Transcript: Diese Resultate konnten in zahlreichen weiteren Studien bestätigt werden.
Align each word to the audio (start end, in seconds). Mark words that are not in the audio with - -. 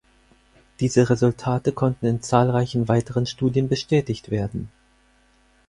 Diese 0.79 1.11
Resultate 1.11 1.73
konnten 1.73 2.07
in 2.07 2.21
zahlreichen 2.23 2.87
weiteren 2.87 3.27
Studien 3.27 3.69
bestätigt 3.69 4.31
werden. 4.31 4.71